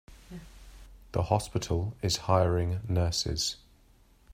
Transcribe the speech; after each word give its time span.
The 1.11 1.21
hospital 1.21 1.93
is 2.01 2.17
hiring 2.25 2.79
nurses. 2.89 3.57